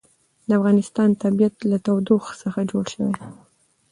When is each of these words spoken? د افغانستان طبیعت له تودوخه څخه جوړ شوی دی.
د 0.47 0.49
افغانستان 0.59 1.09
طبیعت 1.23 1.55
له 1.71 1.77
تودوخه 1.85 2.33
څخه 2.43 2.59
جوړ 2.71 2.85
شوی 2.93 3.11
دی. 3.17 3.25